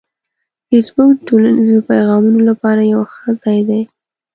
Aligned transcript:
فېسبوک 0.67 1.11
د 1.17 1.21
ټولنیزو 1.27 1.77
پیغامونو 1.89 2.39
لپاره 2.49 2.81
یو 2.93 3.01
ښه 3.13 3.29
ځای 3.43 3.59
دی 3.69 3.81